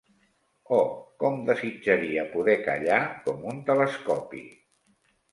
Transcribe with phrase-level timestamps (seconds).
[0.75, 0.85] Oh,
[1.23, 4.41] com desitjaria poder callar com un telescopi!